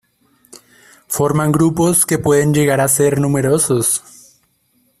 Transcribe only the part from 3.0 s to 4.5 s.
numerosos.